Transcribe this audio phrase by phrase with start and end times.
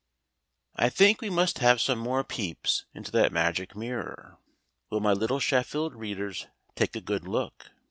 [0.75, 4.39] I THINK we must have some more peeps into that Magic Mirror?
[4.89, 7.69] Will my little Sheffield readers take a good look?